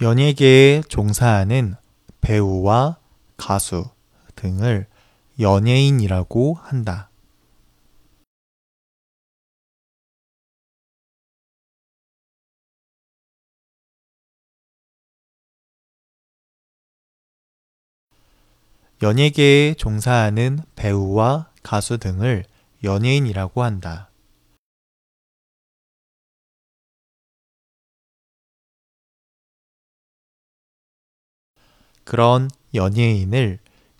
연예계에 0.00 0.82
종사하는 0.88 1.74
배우와 2.20 2.98
가수 3.36 3.90
등을 4.36 4.86
연예인이라고 5.40 6.54
한다. 6.54 7.10
연예계에 19.02 19.74
종사하는 19.74 20.60
배우와 20.76 21.50
가수 21.64 21.98
등을 21.98 22.44
연예인이라고 22.84 23.64
한다. 23.64 24.08
그런 32.08 32.48
연예인을 32.74 33.58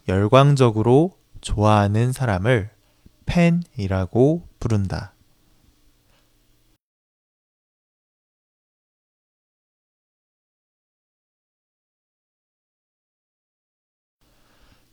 열광적으로 0.08 1.18
좋아하는 1.42 2.10
사람을 2.10 2.70
팬이라고 3.26 4.48
부른다. 4.58 5.12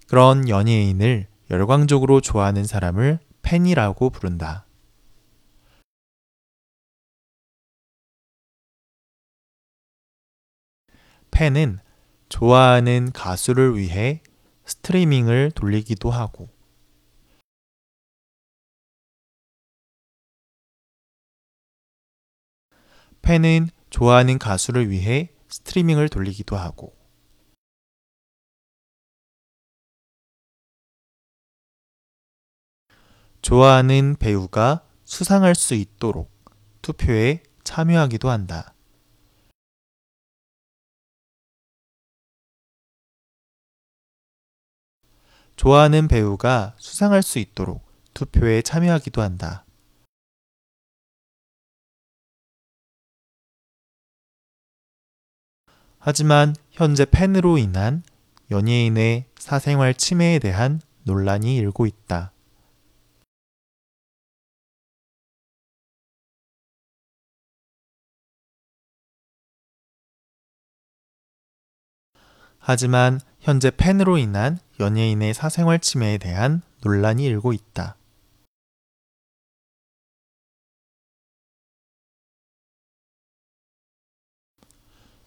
그런 0.09 0.49
연예인을 0.49 1.27
열광적으로 1.49 2.20
좋아하는 2.20 2.65
사람을 2.65 3.20
팬이라고 3.43 4.09
부른다. 4.09 4.65
팬은 11.31 11.84
좋아하는 12.29 13.11
가수를 13.11 13.77
위해 13.77 14.21
스트리밍을 14.65 15.51
돌리기도 15.51 16.12
하고, 16.12 16.49
팬은 23.21 23.70
좋아하는 23.90 24.37
가수를 24.37 24.90
위해 24.90 25.31
스트리밍을 25.49 26.09
돌리기도 26.09 26.55
하고, 26.55 26.96
좋아하는 33.41 34.15
배우가 34.20 34.87
수상할 35.03 35.55
수 35.55 35.76
있도록 35.76 36.31
투표에 36.81 37.43
참여하기도 37.63 38.29
한다. 38.29 38.74
좋아하는 45.55 46.07
배우가 46.07 46.75
수상할 46.77 47.23
수 47.23 47.39
있도록 47.39 47.85
투표에 48.13 48.61
참여하기도 48.61 49.21
한다. 49.21 49.65
하지만 55.99 56.55
현재 56.71 57.05
팬으로 57.05 57.57
인한 57.57 58.03
연예인의 58.51 59.25
사생활 59.39 59.95
침해에 59.95 60.39
대한 60.39 60.81
논란이 61.03 61.55
일고 61.55 61.85
있다. 61.85 62.31
하지만 72.59 73.19
현재 73.46 73.69
팬으로 73.69 74.18
인한 74.18 74.57
연예인의 74.79 75.35
사생활 75.35 75.78
침해에 75.78 76.18
대한 76.18 76.63
논란이 76.81 77.24
일고 77.25 77.53
있다. 77.53 77.96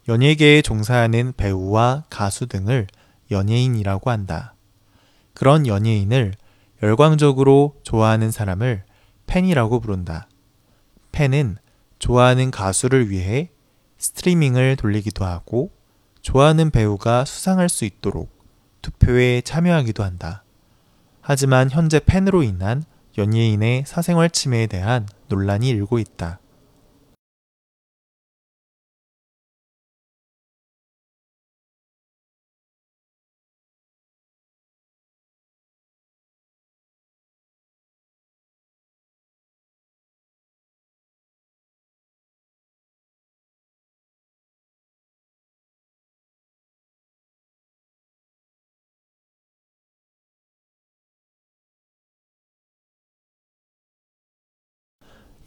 연예계에 0.09 0.63
종사하는 0.63 1.33
배우와 1.37 2.07
가수 2.11 2.49
등을 2.49 2.89
연예인이라고 3.31 4.11
한다. 4.11 4.57
그런 5.33 5.69
연예인을 5.69 6.35
열광적으로 6.83 7.77
좋아하는 7.85 8.33
사람을 8.33 8.83
팬이라고 9.29 9.79
부른다. 9.79 10.29
팬은 11.13 11.57
좋아하는 12.01 12.51
가수를 12.51 13.11
위해 13.11 13.53
스트리밍을 13.99 14.75
돌리기도 14.75 15.25
하고 15.25 15.78
좋아하는 16.29 16.71
배우가 16.71 17.25
수상할 17.25 17.71
수 17.71 17.87
있도록 17.87 18.29
투표에 18.83 19.41
참여하기도 19.41 20.05
한다. 20.05 20.45
하지만 21.23 21.71
현재 21.71 22.01
팬으로 22.05 22.43
인한 22.43 22.85
연예인의 23.17 23.85
사생활 23.87 24.29
침해에 24.29 24.67
대한 24.67 25.09
논란이 25.29 25.67
일고 25.71 25.99
있다. 25.99 26.39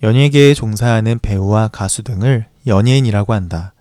연예계에 0.03 0.55
종사하는 0.55 1.19
배우와 1.19 1.67
가수 1.67 2.01
등을 2.03 2.47
연예인이라고 2.65 3.33
한다. 3.33 3.73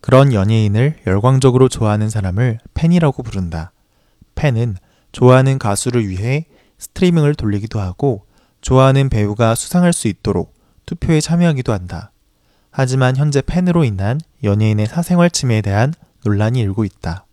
그런 0.00 0.32
연예인을 0.32 0.96
열광적으로 1.06 1.68
좋아하는 1.68 2.10
사람을 2.10 2.58
팬이라고 2.74 3.22
부른다. 3.22 3.72
팬은 4.34 4.76
좋아하는 5.12 5.58
가수를 5.58 6.08
위해 6.08 6.46
스트리밍을 6.78 7.34
돌리기도 7.34 7.80
하고 7.80 8.26
좋아하는 8.60 9.08
배우가 9.08 9.54
수상할 9.54 9.92
수 9.92 10.08
있도록 10.08 10.54
투표에 10.86 11.20
참여하기도 11.20 11.72
한다. 11.72 12.12
하지만 12.70 13.16
현재 13.16 13.40
팬으로 13.40 13.84
인한 13.84 14.20
연예인의 14.42 14.86
사생활 14.86 15.30
침해에 15.30 15.60
대한 15.62 15.94
논란이 16.24 16.60
일고 16.60 16.84
있다. 16.84 17.24